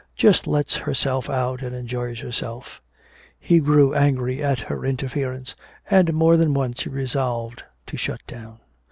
[0.15, 2.81] "Just lets herself out and enjoys herself!"
[3.39, 5.55] He grew angry at her interference,
[5.91, 8.61] and more than once he resolved to shut down.